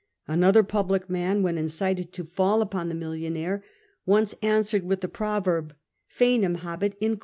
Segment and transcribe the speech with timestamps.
[0.27, 3.63] Another public man, when incited to fall upon the millionaire,
[4.03, 5.75] once answered with the proverb,
[6.09, 7.19] "Foenum habet in ^?